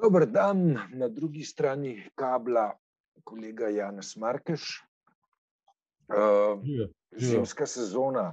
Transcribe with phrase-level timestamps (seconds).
[0.00, 2.70] Dober dan, na drugi strani kabla,
[3.24, 4.80] kolega Janes Markeš.
[6.08, 6.62] Uh,
[7.12, 8.30] zimska sezona,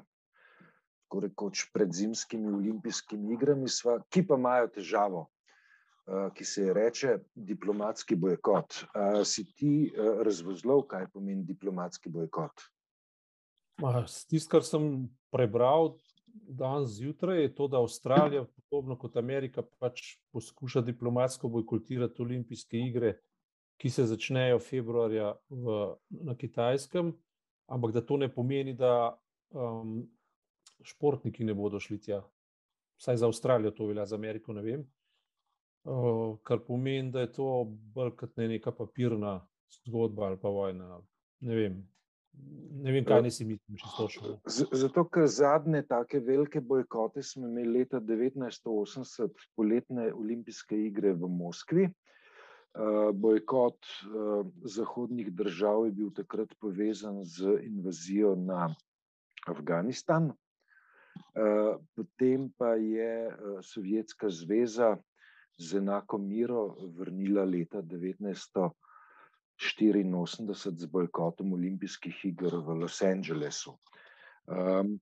[1.04, 6.74] tako rekoč pred zimskimi olimpijskimi igrami, sva, ki pa imajo težavo, uh, ki se je
[6.74, 8.80] reče diplomatski bojkot.
[8.88, 12.64] Uh, si ti uh, razvozlov, kaj pomeni diplomatski bojkot?
[14.32, 15.98] Tisto, kar sem prebral,
[16.48, 23.14] danes zjutraj je to, da Avstralija, podobno kot Amerika, pač poskuša diplomatsko bojkotirati olimpijske igre,
[23.78, 25.78] ki se začnejo februarja v,
[26.10, 27.12] na Kitajskem,
[27.68, 29.14] ampak da to ne pomeni, da
[29.54, 30.00] um,
[30.82, 32.22] športniki ne bodo šli tja.
[32.98, 34.88] Vsaj za Avstralijo to velja, za Ameriko ne vem.
[35.88, 37.52] Uh, kar pomeni, da je to
[37.94, 39.40] bolj kot ne neka papirna
[39.86, 41.02] zgodba ali pa vojna.
[41.40, 41.78] Ne vem,
[42.78, 44.34] Ne vem, kaj si mislim, če točno.
[44.82, 51.88] Zato, ker zadnje take velike bojkote smo imeli leta 1980, poletne olimpijske igre v Moskvi.
[52.78, 58.68] Uh, bojkot uh, zahodnih držav je bil takrat povezan z invazijo na
[59.50, 60.30] Afganistan.
[60.30, 63.34] Uh, potem pa je
[63.66, 64.94] Sovjetska zveza
[65.58, 66.68] z enako miro
[67.00, 68.70] vrnila leta 1980.
[69.58, 73.78] 1984 z bojkotom olimpijskih iger v Los Angelesu.
[74.46, 75.00] Um,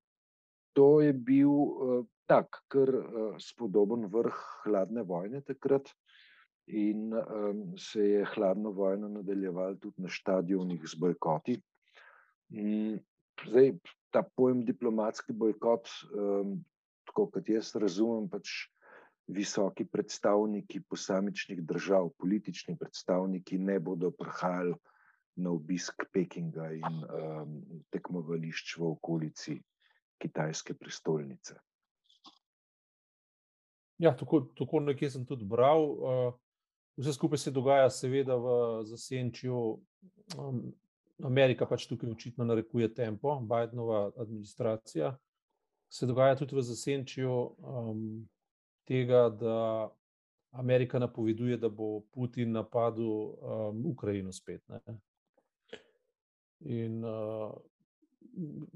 [0.73, 5.91] to je bil uh, tak, kar uh, spodoben vrh hladne vojne takrat,
[6.67, 11.59] in um, se je hladno vojno nadaljeval tudi na stadionih z bojkoti.
[12.49, 12.97] Um,
[13.45, 13.75] zdaj,
[14.11, 16.57] ta pojem diplomatski bojkot, um,
[17.05, 18.71] tako kot jaz razumem, pač
[19.27, 24.75] visoki predstavniki posamičnih držav, politični predstavniki, ne bodo prihajali
[25.35, 27.55] na obisk Pekinga in um,
[27.91, 29.57] tekmovališč v okolici
[30.21, 31.57] kitajske prestolnice.
[33.97, 35.83] Ja, tako, tako nekje sem tudi bral.
[35.83, 36.33] Uh,
[36.97, 39.59] vse skupaj se dogaja, seveda, v zasenčju.
[40.37, 40.63] Um,
[41.23, 45.13] Amerika pač tukaj očitno narekuje tempo, Bidenova administracija.
[45.89, 48.27] Se dogaja tudi v zasenčju um,
[48.85, 49.89] tega, da
[50.55, 54.63] Amerika napoveduje, da bo Putin napadel um, Ukrajino spet.
[54.69, 54.79] Ne?
[56.59, 57.51] In uh,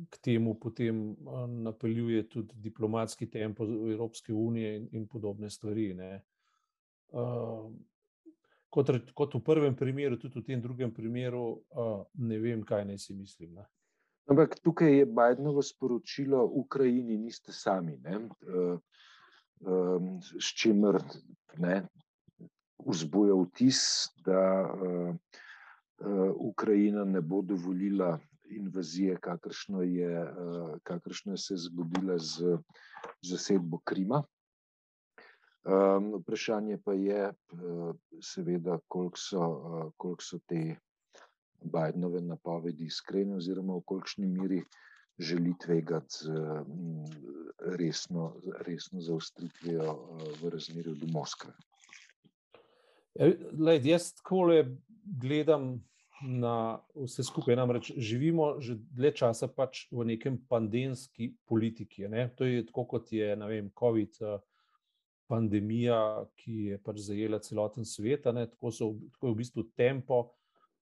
[0.09, 5.95] k temu potem uh, napeljuje tudi diplomatski tempo Evropske unije in, in podobne stvari.
[7.11, 7.71] Uh,
[8.69, 12.97] kot, kot v prvem primeru, tudi v tem drugem primeru, uh, ne vem, kaj naj
[12.97, 13.53] si mislim.
[13.55, 13.65] Ne?
[14.29, 17.97] Ampak tukaj je Bidenovo sporočilo, Ukrajini niste sami.
[17.97, 18.77] Uh,
[19.59, 21.01] um, s čimer
[21.57, 21.83] ne,
[22.85, 23.81] vzbuja vtis,
[24.25, 28.17] da uh, uh, Ukrajina ne bo dovolila
[28.49, 32.57] invazije, kakršno je, uh, kakršno se je zgodila z
[33.21, 34.23] zasedbo Krima.
[35.63, 40.79] Um, vprašanje pa je, uh, seveda, koliko so, uh, koliko so te
[41.61, 44.63] Bidenove napovedi iskrene, oziroma v kolikšni meri
[45.19, 46.31] želi tvegati z
[47.65, 49.95] resno, resno zaustritvijo
[50.41, 51.51] v razmerju do Moskve.
[53.15, 54.63] Ja, lej, jaz tako le
[55.03, 55.79] gledam
[56.21, 57.55] na vse skupaj.
[57.55, 62.07] Namreč živimo že dlje časa pač v nekem pandemski politiki.
[62.07, 62.29] Ne?
[62.35, 64.23] To je tako, kot je vem, COVID.
[65.29, 70.31] Pandemija, ki je pač zajela celoten svet, tako, so, tako je v bistvu tempo,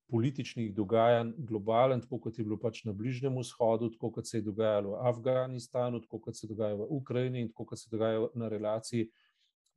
[0.10, 4.42] političnih dogajanj globalen, tako kot je bilo pač na Bližnjem vzhodu, tako kot se je
[4.42, 8.50] dogajalo v Afganistanu, tako kot se dogaja v Ukrajini in tako kot se dogaja na
[8.50, 9.10] relaciji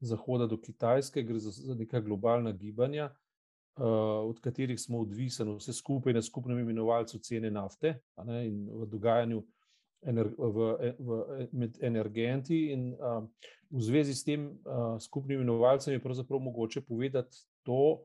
[0.01, 3.11] Zahoda do Kitajske, gre za, za neka globalna gibanja,
[3.77, 3.85] uh,
[4.31, 9.43] od katerih smo odvisni, vse skupaj na skupnem imenovalcu cene nafte ne, in v dogajanju.
[10.01, 10.25] V,
[10.99, 11.17] v,
[11.53, 13.19] med energenti, in uh,
[13.69, 17.37] v zvezi s tem uh, skupnim imenovalcem je pravzaprav mogoče povedati
[17.69, 18.01] to,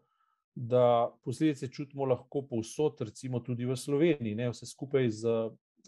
[0.56, 5.34] da posledice čutimo lahko povsod, recimo tudi v Sloveniji, ne, vse skupaj z,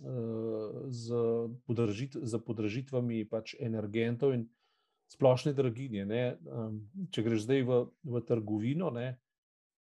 [0.04, 1.22] eh, z,
[1.68, 4.48] podražit, z podražitvami pač energentov in
[5.08, 6.04] splošne draginje.
[6.06, 6.24] Ne.
[7.16, 9.16] Če greš zdaj v, v trgovino, ne,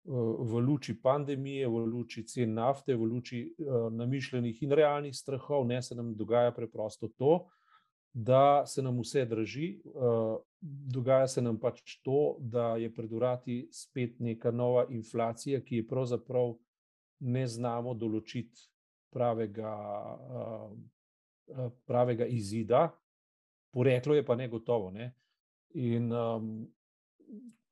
[0.05, 5.81] v luči pandemije, v luči cen nafte, v luči uh, namišljenih in realnih strahov, ne
[5.83, 7.47] se nam dogaja preprosto to,
[8.15, 10.37] da se nam vse drži, uh,
[10.95, 15.87] dogaja se nam pač to, da je pred urati spet neka nova inflacija, ki je
[15.89, 16.55] pravzaprav
[17.21, 18.69] ne znamo določiti
[19.11, 19.75] pravega,
[20.31, 22.87] uh, pravega izida,
[23.75, 24.95] poreklo je pa negotovo.
[24.95, 25.11] Ne?
[25.75, 26.49] In um,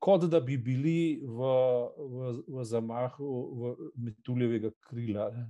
[0.02, 1.54] kot da bi bili v,
[1.96, 3.74] v, v zamahu v
[4.10, 5.46] metuljevega krila, ne?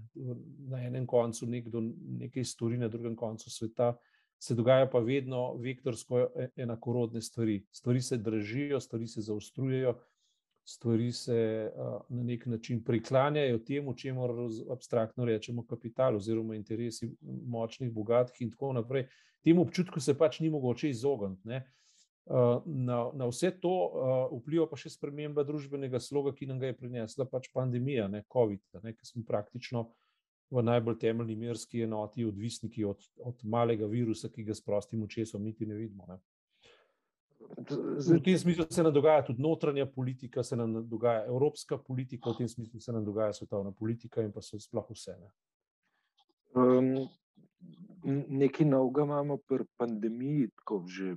[0.69, 1.81] na enem koncu nekdo
[2.21, 3.95] nekaj stori, na drugem koncu sveta
[4.43, 7.61] se dogaja pa vedno vektorsko e, enakorodne stvari.
[7.71, 9.95] Stvari se držijo, stvari se zaostrujejo
[10.65, 11.71] stvari se
[12.09, 14.23] na nek način priklanjajo temu, čemu
[14.71, 17.11] abstraktno rečemo kapital, oziroma interesi
[17.47, 19.07] močnih, bogatih in tako naprej.
[19.45, 21.49] Temu občutku se pač ni mogoče izogniti.
[22.65, 23.73] Na, na vse to
[24.39, 28.83] vpliva pa še sprememba družbenega sloga, ki nam ga je prinesla pač pandemija, ne, COVID,
[28.85, 29.89] ne, ki smo praktično
[30.53, 35.43] v najbolj temeljni merski enoti odvisniki od, od malega virusa, ki ga s prostim očesom
[35.43, 36.07] niti ne vidimo.
[36.09, 36.19] Ne.
[37.53, 42.39] V tem smislu se nam dogaja tudi notranja politika, se nam dogaja evropska politika, v
[42.39, 45.17] tem smislu se nam dogaja svetovna politika in pa se sploh vse.
[45.21, 45.33] Ne.
[46.55, 47.09] Um,
[48.29, 51.17] nekaj novega imamo pri pandemiji, tako že,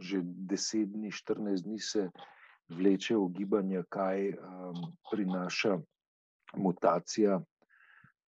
[0.00, 2.10] že 10 dni, 14 dni se
[2.68, 5.78] vleče v gibanje, kaj um, prinaša
[6.56, 7.40] mutacija,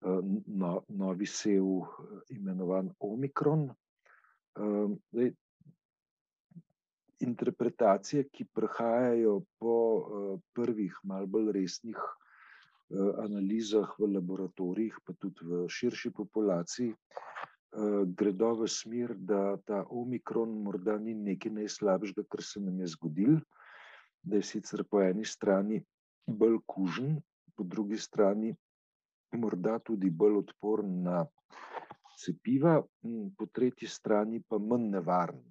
[0.02, 1.64] no, novi sev,
[2.31, 3.69] imenovan Omikron.
[4.58, 5.32] Um, zdaj,
[7.22, 15.46] interpretacije, ki prihajajo po uh, prvih, malo bolj resnih uh, analizah v laboratorijih, pa tudi
[15.46, 22.43] v širši populaciji, uh, gredo v smer, da ta omikron morda ni nekaj najslabšega, kar
[22.43, 23.38] se nam je zgodil,
[24.22, 25.81] da je sicer po eni strani
[26.26, 27.16] bolj kužen,
[27.56, 28.52] po drugi strani
[29.38, 31.23] morda tudi bolj odporen na
[32.19, 32.81] cepiva,
[33.37, 35.44] po tretji strani pa manj nevaren.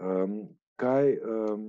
[0.00, 0.42] Um,
[0.82, 1.66] Kaj, um,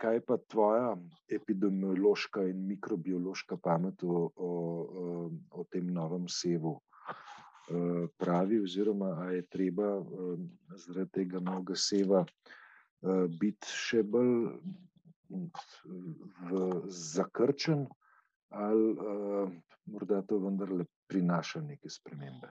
[0.00, 0.94] kaj pa tvoja
[1.28, 4.50] epidemiološka in mikrobiološka pamet o, o,
[5.50, 10.46] o tem novem sevu uh, pravi, oziroma ali je treba um,
[10.80, 14.32] zaradi tega novega seva uh, biti še bolj
[16.88, 17.84] zakrčen,
[18.54, 19.50] ali uh,
[19.90, 22.50] morda to vendarle prinaša neke spremembe?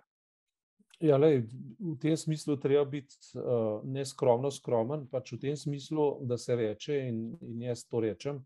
[1.04, 1.42] Ja, lej,
[1.80, 7.00] v tem smislu treba biti uh, neskromno skromen, pač v tem smislu, da se reče,
[7.10, 8.40] in, in jaz to rečem,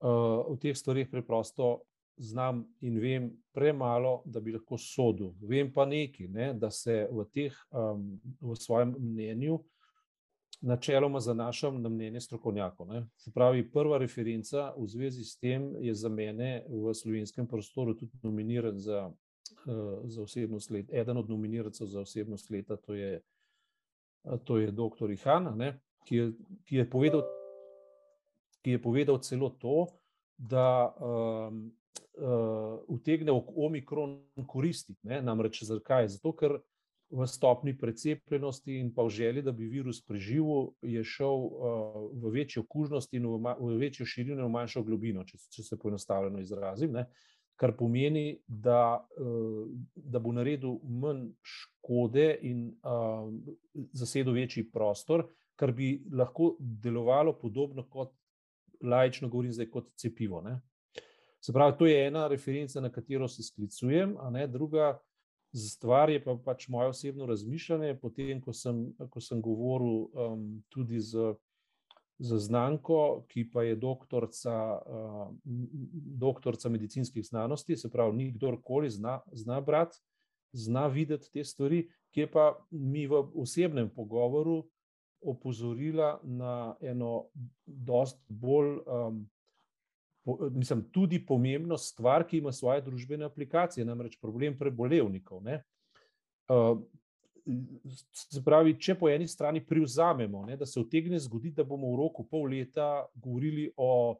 [0.00, 1.82] uh, v teh stvarih preprosto
[2.16, 5.34] znam in vem premalo, da bi lahko sodil.
[5.42, 9.58] Vem pa nekaj, ne, da se v, teh, um, v svojem mnenju
[10.60, 12.88] načeloma zanašam na mnenje strokovnjakov.
[12.88, 13.06] Ne.
[13.16, 18.18] Se pravi, prva referenca v zvezi s tem je za mene v slovenskem prostoru tudi
[18.22, 19.10] nominiran za
[19.66, 23.20] uh, za osebnost leta, eden od nominirancev za osebnost leta, to je,
[24.44, 25.10] to je dr.
[25.10, 25.72] Ihan,
[26.04, 26.32] ki,
[26.64, 26.86] ki,
[28.62, 29.86] ki je povedal celo to,
[30.36, 31.72] da um,
[32.18, 35.00] uh, utegne omikron koristiti.
[35.02, 35.22] Ne?
[35.22, 36.08] Namreč zakaj?
[36.08, 36.58] Zato, ker
[37.14, 42.32] v stopni precepljenosti in pa v želji, da bi virus preživel, je šel uh, v
[42.34, 46.92] večjo kužnost in v, v večjo širino, v manjšo globino, če, če se poenostavljeno izrazim.
[46.98, 47.06] Ne?
[47.56, 49.22] kar pomeni, da, eh,
[49.94, 53.30] da bo naredil manj škode in uh,
[53.92, 55.26] zasedel večji prostor,
[55.56, 58.12] kar bi lahko delovalo podobno kot
[58.82, 60.42] lajično govorim zdaj, kot cepivo.
[60.42, 60.58] Ne?
[61.40, 64.98] Se pravi, to je ena referenca, na katero se sklicujem, a ne druga.
[65.54, 67.98] Stvar je pa pač moje osebno razmišljanje.
[68.02, 71.34] Potem, ko sem, ko sem govoril um, tudi z
[72.18, 74.54] za znanko, ki pa je doktorica,
[74.86, 75.34] uh,
[76.24, 79.98] doktorica medicinskih znanosti, se pravi, ni kdorkoli zna, zna brati,
[80.52, 84.62] zna videti te stvari, ki je pa mi v osebnem pogovoru
[85.20, 87.26] opozorila na eno,
[87.64, 89.24] dosti bolj, um,
[90.50, 95.42] mislim, tudi pomembno stvar, ki ima svoje družbene aplikacije, namreč problem prebolevnikov.
[96.48, 96.78] Uh,
[98.12, 101.98] se pravi, če po eni strani privzamemo, ne, da se utegne zgoditi, da bomo v
[102.00, 104.16] roku pol leta govorili o,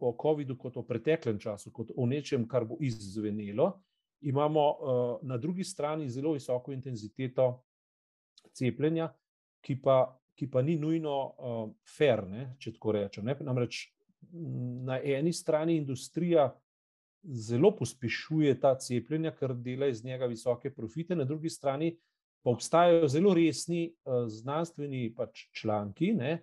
[0.00, 3.72] o COVID-u kot o preteklem času, kot o nečem, kar bo izzvenelo,
[4.28, 7.62] imamo uh, na drugi strani zelo visoko intenziteto
[8.52, 9.08] cepljenja,
[9.64, 10.04] ki pa,
[10.36, 11.64] ki pa ni nujno uh,
[11.96, 13.24] fair, ne, če tako rečem.
[13.24, 13.38] Ne.
[13.40, 13.86] Namreč
[14.86, 16.52] na eni strani industrija
[17.22, 21.96] zelo pospešuje ta cepljenja, ker dela iz njega visoke profite, na drugi strani
[22.42, 26.40] pa obstajajo zelo resni uh, znanstveni pač članki, ne,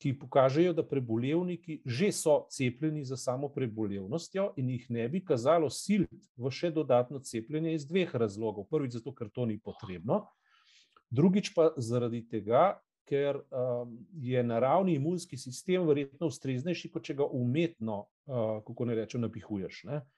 [0.00, 5.68] ki pokažejo, da prebolevniki že so cepljeni za samo prebolevnostjo in jih ne bi kazalo
[5.70, 8.68] siliti v še dodatno cepljenje iz dveh razlogov.
[8.70, 10.22] Prvič, zato ker to ni potrebno,
[11.10, 12.78] drugič pa zaradi tega,
[13.10, 18.98] ker um, je naravni imunski sistem verjetno ustreznejši, kot če ga umetno, uh, kako ne
[19.02, 19.82] rečem, napihuješ.
[19.90, 19.98] Ne.
[19.98, 20.08] Uh,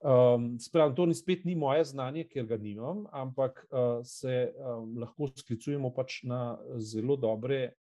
[0.00, 4.98] Um, Spravno, to ni spet ni moje znanje, ker ga nimam, ampak uh, se um,
[5.00, 7.72] lahko sklicujemo pač na zelo dobre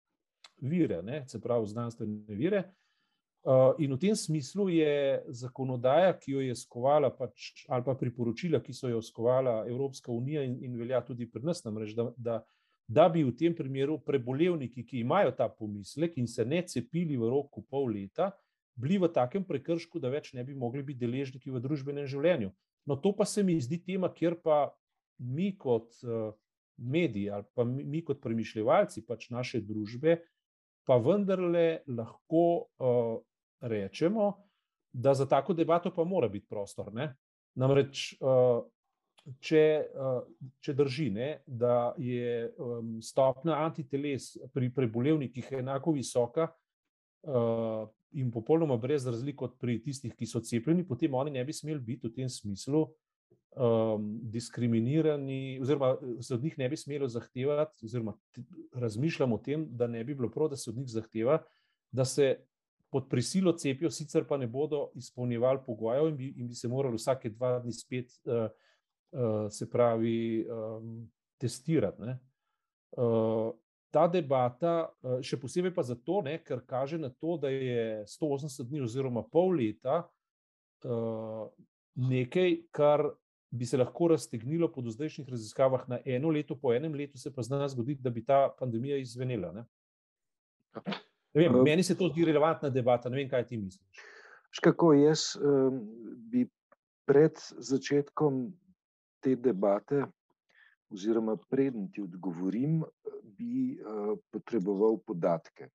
[0.62, 2.62] vire, ne, se pravi, znanstvene vire.
[3.44, 8.62] Uh, in v tem smislu je zakonodaja, ki jo je skovala, pač, ali pa priporočila,
[8.62, 12.38] ki so jo skovala Evropska unija in, in velja tudi pri nas, namreč, da, da,
[12.88, 17.30] da bi v tem primeru prebolevniki, ki imajo ta pomislek in se ne cepili v
[17.32, 18.32] roku pol leta,
[18.76, 22.50] bili v takem prekršku, da več ne bi mogli biti deležniki v družbenem življenju.
[22.86, 24.74] No, to pa se mi zdi tema, kjer pa
[25.18, 26.34] mi kot uh,
[26.76, 30.18] mediji ali pa mi kot premišljevalci pač naše družbe,
[30.84, 33.22] pa vendarle lahko uh,
[33.64, 34.34] rečemo,
[34.92, 36.92] da za tako debato pa mora biti prostor.
[36.92, 37.14] Ne?
[37.56, 38.66] Namreč, uh,
[39.40, 39.64] če,
[39.94, 40.20] uh,
[40.60, 42.50] če drži, ne, da je
[43.02, 46.48] stopna antiteles pri prebolevnikih enako visoka,
[47.28, 51.52] uh, in popolnoma brez razlik od pri tistih, ki so cepljeni, potem oni ne bi
[51.52, 52.86] smeli biti v tem smislu
[54.34, 58.16] diskriminirani, oziroma se od njih ne bi smelo zahtevati, oziroma
[58.72, 61.38] razmišljamo o tem, da ne bi bilo prav, da se od njih zahteva,
[61.92, 62.36] da se
[62.90, 66.98] pod prisilo cepijo, sicer pa ne bodo izpolnjevali pogojev in bi, in bi se morali
[66.98, 68.50] vsake dva dni spet, uh,
[69.50, 71.04] se pravi, um,
[71.38, 72.14] testirati.
[72.96, 73.52] Uh,
[73.94, 74.88] ta debata,
[75.22, 79.54] še posebej pa zato, ne, ker kaže na to, da je 180 dni oziroma pol
[79.60, 80.02] leta
[81.94, 83.06] nekaj, kar
[83.50, 87.42] bi se lahko raztegnilo po zdajšnjih raziskavah na eno leto, po enem letu se pa
[87.42, 89.52] zna zgoditi, da bi ta pandemija izvenela.
[89.52, 89.64] Ne?
[91.34, 94.02] Ne vem, meni se to zdi relevantna debata, ne vem, kaj ti misliš.
[94.54, 95.80] Škako, jaz um,
[96.30, 96.48] bi
[97.06, 98.46] pred začetkom
[99.24, 100.04] te debate
[100.92, 102.82] oziroma preden ti odgovorim,
[103.38, 105.70] bi uh, potreboval podatke.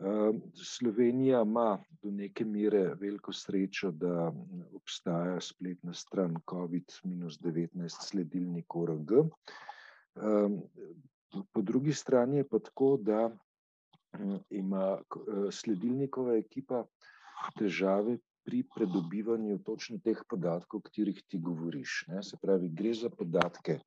[0.00, 0.32] Uh,
[0.64, 4.32] Slovenija ima do neke mere veliko srečo, da
[4.74, 9.12] obstaja spletna stran COVID-19 sledilnik ORG.
[11.52, 13.30] Po drugi strani je pa tako, da
[14.50, 14.98] ima
[15.52, 16.84] sledilnikova ekipa
[17.58, 22.04] težave pri predobivanju točno teh podatkov, o katerih ti govoriš.
[22.08, 22.22] Ne?
[22.22, 23.80] Se pravi, gre za podatke.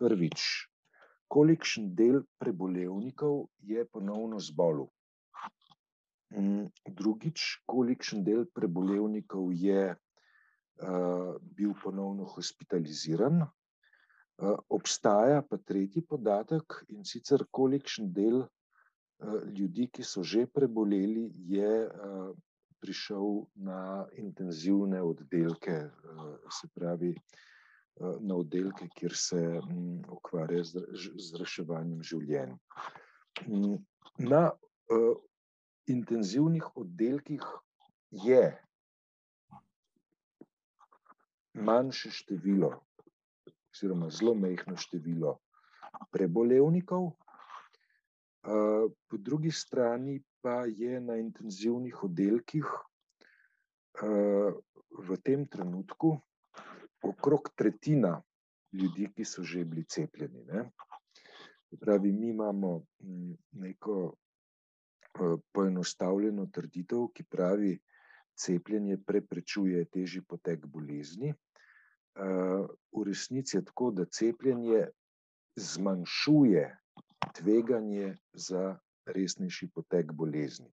[0.00, 0.44] Prvič,
[1.32, 4.86] kolikšen del prebolevnikov je ponovno zbolel.
[6.32, 13.42] Mm, drugič, kolikšen del prebolevnikov je uh, bil ponovno hospitaliziran.
[13.44, 18.48] Uh, obstaja pa tretji podatek in sicer kolikšen del uh,
[19.52, 22.32] ljudi, ki so že preboleli, je uh,
[22.82, 25.76] prišel na intenzivne oddelke,
[26.50, 27.14] se pravi
[28.20, 32.56] na oddelke, kjer se mm, ukvarja z reševanjem življenj.
[33.46, 33.78] Mm,
[34.18, 34.50] na
[35.86, 37.44] intenzivnih oddelkih
[38.10, 38.44] je
[41.54, 42.72] manjše število,
[43.72, 45.36] oziroma zelo mehko število
[46.12, 47.12] prebolevnikov,
[48.42, 52.66] po drugi strani pa je na intenzivnih oddelkih
[54.98, 56.16] v tem trenutku
[57.02, 58.22] okrog tretjina
[58.72, 60.44] ljudi, ki so že bili cepljeni.
[60.44, 60.70] Ne?
[61.80, 62.82] Pravi, mi imamo
[63.52, 64.14] neko
[65.52, 67.78] poenostavljeno trditev, ki pravi,
[68.34, 71.34] cepljenje preprečuje težji potek bolezni.
[72.92, 74.86] V resnici je tako, da cepljenje
[75.56, 76.64] zmanjšuje
[77.34, 78.76] tveganje za
[79.06, 80.70] resnejši potek bolezni.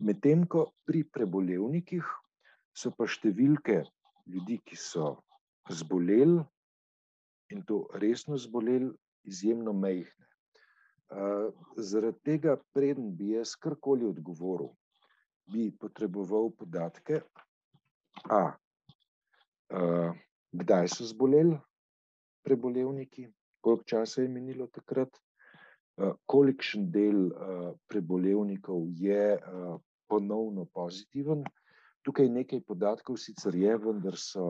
[0.00, 2.06] Medtem ko pri prebolevnikih
[2.76, 3.82] so pa številke
[4.30, 5.18] ljudi, ki so
[5.68, 6.40] zboleli
[7.50, 8.90] in to resno zboleli,
[9.28, 10.24] izjemno mehke.
[11.76, 14.70] Zaradi tega, preden bi jaz karkoli odgovoril,
[15.50, 17.20] bi potreboval podatke,
[18.30, 18.42] a,
[19.74, 19.80] a
[20.54, 21.58] kdaj so zboleli
[22.46, 23.26] prebolevniki,
[23.60, 25.10] koliko časa je minilo takrat,
[26.26, 29.72] kolikšen del eh, prebolevnikov je eh,
[30.08, 31.44] ponovno pozitiven.
[32.02, 34.44] Tukaj nekaj podatkov sicer je, vendar so,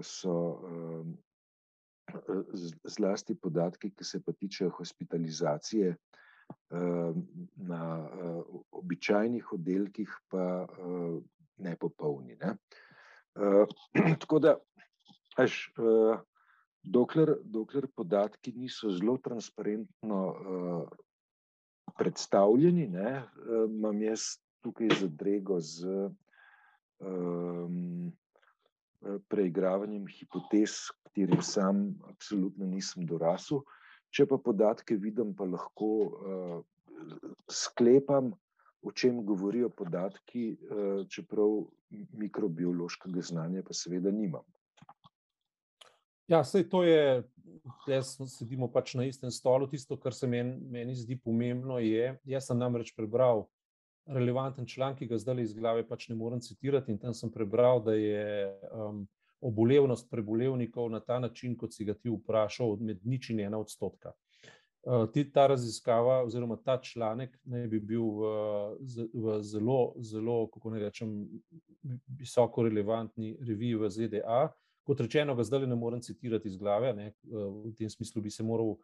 [0.00, 0.36] so
[2.88, 5.92] zlasti podatki, ki se pa tičejo hospitalizacije
[7.68, 7.82] na
[8.80, 10.64] običajnih oddelkih, pa
[11.60, 12.40] nepopolni.
[12.40, 12.56] Ne?
[14.24, 14.56] Tako da,
[15.36, 15.60] až,
[16.82, 20.88] dokler, dokler podatki niso zelo transparentno uh,
[21.98, 25.86] predstavljeni, ne, uh, imam jaz tukaj zadrego z
[27.00, 28.12] um,
[29.28, 33.62] preigravanjem hipotez, katerim sam absolutno nisem dorasel.
[34.10, 36.60] Če pa podatke vidim, pa lahko uh,
[37.50, 38.32] sklepam,
[38.82, 44.44] o čem govorijo podatki, uh, čeprav mikrobiološkega znanja pa seveda nimam.
[46.30, 47.22] Ja, sej to je,
[47.90, 49.66] jaz sedimo pač na istem stolu.
[49.66, 53.48] Tisto, kar se meni, meni zdi pomembno, je, jaz sem namreč prebral
[54.06, 56.94] relevanten članek, ki ga zdaj iz glave pač ne morem citirati.
[56.94, 59.02] In tam sem prebral, da je um,
[59.42, 64.14] obolevnost prebolevnikov na ta način, kot si ga ti vprašal, med nič in ena odstotka.
[65.34, 68.30] Ta raziskava, oziroma ta članek, naj bi bil v,
[69.12, 71.12] v zelo, zelo, kako ne rečem,
[72.22, 74.42] visoko relevantni reviji v ZDA.
[74.86, 78.42] Kot rečeno, ga zdaj ne morem citirati iz glave, ne, v tem smislu bi se
[78.42, 78.76] moral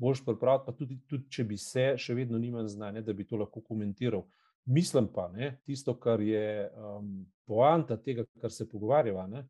[0.00, 3.36] boljš pripraviti, pa tudi, tudi če bi se, še vedno nimam znanja, da bi to
[3.36, 4.24] lahko komentiral.
[4.70, 9.44] Mislim pa, ne, tisto, kar je um, poanta tega, kar se pogovarjava, ne,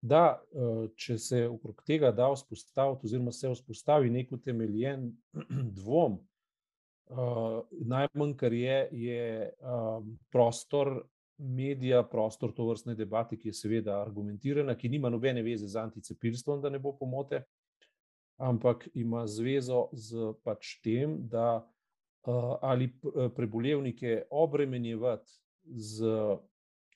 [0.00, 0.40] da
[0.96, 5.10] če se okrog tega da vzpostaviti, oziroma se vzpostavi nek utemeljen
[5.78, 6.16] dvom,
[7.12, 9.24] uh, najmanj, kar je, je
[9.60, 11.02] um, prostor
[11.40, 16.60] medija, prostor to vrstne debate, ki je seveda argumentirana, ki nima nobene veze z anticepilstvom,
[16.62, 17.42] da ne bo pomote,
[18.40, 25.32] ampak ima zvezo z pač tem, da uh, ali eh, prebolevnike obremenjevati
[25.64, 26.12] z,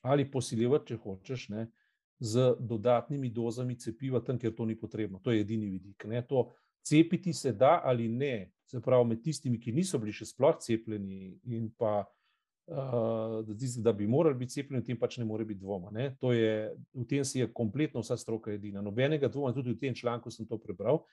[0.03, 1.67] ali posiljevati, če hočeš, ne,
[2.21, 5.19] z dodatnimi dozami cepiva, tam, kjer to ni potrebno.
[5.21, 6.05] To je edini vidik.
[6.09, 6.23] Ne.
[6.29, 6.51] To
[6.85, 11.35] cepiti se da ali ne, se pravi med tistimi, ki niso bili še sploh cepljeni
[11.53, 12.13] in pa uh,
[13.59, 15.93] tisti, da bi morali biti cepljeni, v tem pač ne more biti dvoma.
[16.33, 16.55] Je,
[16.95, 18.83] v tem si je kompletno vsa stroka edina.
[18.83, 21.05] Nobenega dvoma, tudi v tem članku sem to prebral,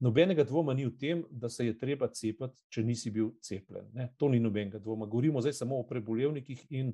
[0.00, 3.88] Nobenega dvoma ni v tem, da se je treba cepiti, če nisi bil cepljen.
[3.94, 4.12] Ne?
[4.18, 5.08] To ni nobenega dvoma.
[5.10, 6.92] Govorimo zdaj samo o prebolevnikih in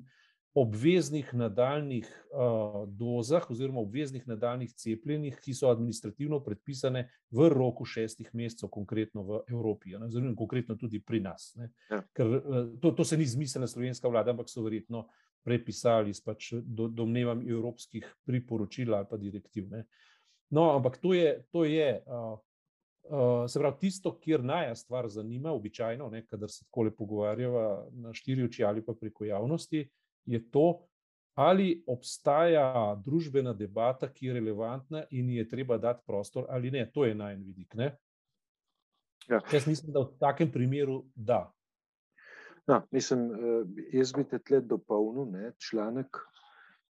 [0.55, 8.29] obveznih nadaljnih uh, dozah, oziroma obveznih nadaljnih cepljenjih, ki so administrativno predpisane v roku šestih
[8.33, 11.51] mesecev, konkretno v Evropi, oziroma konkretno tudi pri nas.
[11.89, 11.99] Ja.
[12.15, 15.09] Ker, uh, to, to se ni zmislila slovenska vlada, ampak so verjetno
[15.43, 19.67] prepisali iz pač do, domnevam evropskih priporočil ali pa direktiv.
[19.69, 19.83] Ne?
[20.55, 22.39] No, ampak to je, to je uh,
[23.05, 28.43] Uh, se pravi, tisto, kjer naja stvar zanima, običajno, kadar se tako pogovarjava na štiri
[28.43, 29.83] oči ali pa preko javnosti,
[30.25, 30.85] je to,
[31.35, 36.85] ali obstaja družbena debata, ki je relevantna in je treba dati prostor ali ne.
[36.93, 37.75] To je najen vidik.
[39.27, 39.41] Ja.
[39.53, 41.51] Jaz mislim, da v takem primeru da.
[42.67, 43.65] Ja, mislim, eh,
[43.97, 46.17] jaz bi te tle dopolnil ne, članek,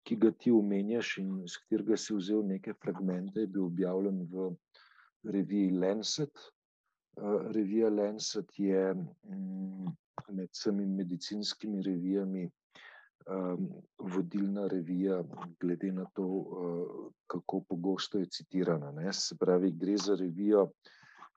[0.07, 4.51] ki ga ti omenjaš in iz katerega si vzel neke fragmente, je bil objavljen v
[5.25, 6.45] reviji Lancet.
[7.17, 9.95] Eh, revija Lancet je mm,
[10.37, 12.51] med vsemi medicinskimi revijami
[13.27, 13.67] ehm,
[13.99, 15.23] vodilna revija,
[15.61, 18.93] glede na to, eh, kako pogosto je citirana.
[18.93, 19.13] Ne?
[19.13, 20.71] Se pravi, gre za revijo,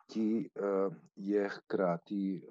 [0.08, 2.42] ki eh, je hkrati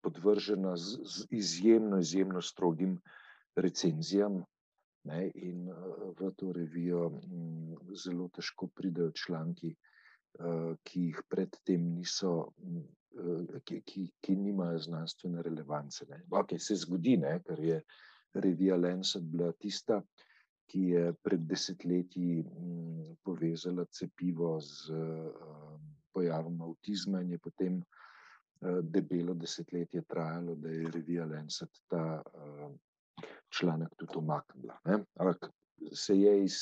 [0.00, 3.00] podvržena z, z izjemno, izjemno strogim
[3.56, 4.44] recenzijam.
[5.06, 5.68] Ne, in
[6.18, 9.76] v to revijo m, mm, zelo težko pridejo članki,
[10.36, 12.32] Eh, ki jih predtem niso,
[13.64, 16.04] ki, ki, ki nimajo znanstvene relevance.
[16.28, 17.78] Okay, se zgodi, ne, ker je
[18.40, 20.02] revija Lancet bila tista,
[20.66, 22.44] ki je pred desetletji
[23.24, 24.92] povezala cepivo z
[26.12, 32.22] pojavom avtizma in je potem eh, debelo desetletje trajalo, da je revija Lancet ta
[33.48, 34.78] članek tudi omaknila.
[35.14, 35.50] Ampak
[35.92, 36.56] se je iz,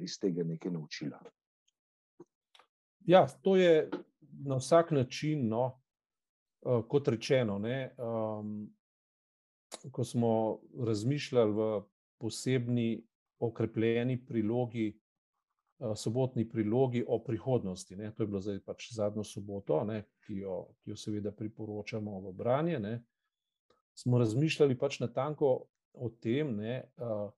[0.00, 1.20] iz tega nekaj naučila.
[3.06, 3.90] Ja, to je
[4.44, 5.80] na vsak način, no,
[6.88, 7.58] kot rečeno.
[7.58, 8.75] Ne, um,
[9.92, 11.68] ko smo razmišljali v
[12.18, 13.04] posebni
[13.38, 14.98] okrepljeni prilogi,
[15.78, 20.40] uh, sobotni prilogi o prihodnosti, ne, to je bilo zdaj pač zadnjo soboto, ne, ki,
[20.42, 22.78] jo, ki jo seveda priporočamo v branje.
[22.80, 23.00] Ne,
[23.96, 27.28] smo razmišljali pač na tanko o tem, ne, uh,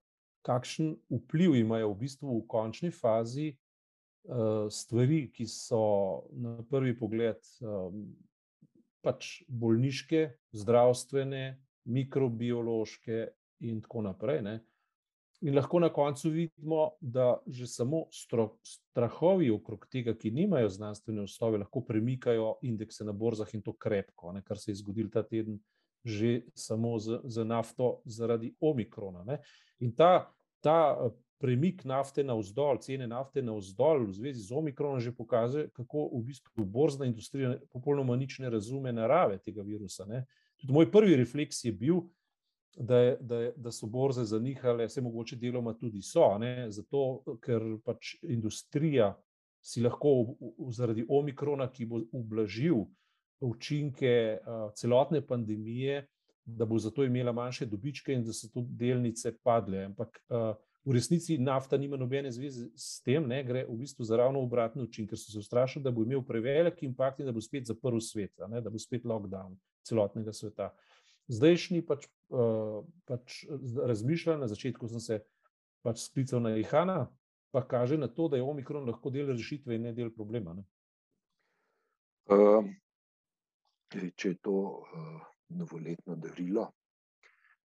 [0.46, 3.54] kakšen vpliv imajo v bistvu v končni fazi.
[4.28, 7.38] Eh, stvari, ki so na prvi pogled
[9.00, 11.56] pač bolniške, zdravstvene,
[11.88, 13.26] mikrobiološke,
[13.60, 14.42] in tako naprej.
[14.42, 14.60] Ne.
[15.40, 21.58] In lahko na koncu vidimo, da že samo strahovi okrog tega, ki nimajo znanstvene osnove,
[21.58, 25.60] lahko premikajo indekse na borzah in to krepko, ne, kar se je zgodilo ta teden,
[26.04, 29.24] že samo z, z nafto zaradi omikrona.
[29.24, 29.38] Ne.
[29.78, 34.98] In ta, ta premik nafte na vzdolj, cene nafte na vzdolj v zvezi z omikronom
[35.00, 40.06] že pokaže, kako v bistvu borzna industrija popolnoma nič ne razume narave tega virusa.
[40.06, 40.24] Ne.
[40.58, 42.00] Tudi moj prvi refleks je bil,
[42.78, 47.38] da, je, da, je, da so borze zanihale, vse mogoče deloma tudi so, ne, zato
[47.42, 49.12] ker pač industrija
[49.62, 50.36] si lahko
[50.74, 52.84] zaradi omikrona, ki bo ublažil
[53.42, 54.38] učinke
[54.78, 56.06] celotne pandemije,
[56.44, 59.84] da bo zato imela manjše dobičke in da so tudi delnice padle.
[59.90, 60.20] Ampak
[60.88, 64.86] v resnici nafta nima nobene zveze s tem, ne, gre v bistvu za ravno obratno
[64.86, 68.00] učinek, ker so se ustrašili, da bo imel prevelik impact in da bo spet zaprl
[68.00, 70.70] svet, ne, da bo spet lockdown celotnega sveta.
[71.32, 73.42] Zdajšnji pač, uh, pač
[73.88, 75.20] razmišljanje, na začetku sem se
[75.84, 77.06] pač sklical na Ihana,
[77.52, 80.56] pa kaže na to, da je omikron lahko del rešitve in ne del problema.
[80.56, 80.64] Ne.
[82.28, 82.64] Uh,
[83.92, 85.22] če je to uh,
[85.56, 86.68] novoletno darilo,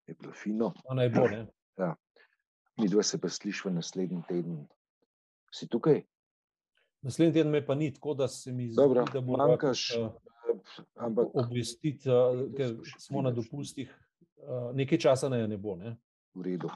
[0.08, 0.72] je bilo fino.
[0.88, 1.46] Naj bo, ne?
[1.80, 1.94] Ja.
[2.80, 4.64] Mi dva se pa slišva naslednji teden.
[5.54, 6.02] Si tukaj?
[7.04, 10.12] Naslednji teden me pa ni, tako da se mi Dobro, zdi, da bo manjkaš, uh,
[10.96, 12.10] ampak obvestiti,
[12.58, 13.92] ker smo na dopustih.
[14.74, 15.76] Nekaj časa naj ne bo.
[15.80, 15.96] Ne?
[16.36, 16.70] v redu.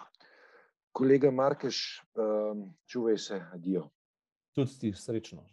[0.92, 2.02] Kolega Markeš,
[2.86, 3.90] čuvaj se, adijo.
[4.54, 5.46] Tudi ti srečno.